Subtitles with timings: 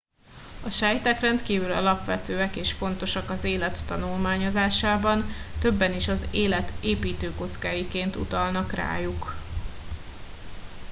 [0.65, 5.23] a sejtek rendkívül alapvetőek és fontosak az élet tanulmányozásában
[5.59, 9.33] többen is az élet építőkockáiként utalnak rájuk